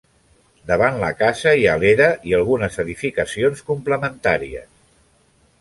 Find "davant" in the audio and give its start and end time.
0.71-0.95